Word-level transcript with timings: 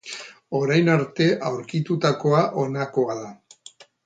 Orain 0.59 0.87
arte 0.93 1.27
aurkitutakoa 1.49 2.43
honakoa 2.63 3.21
da. 3.23 3.31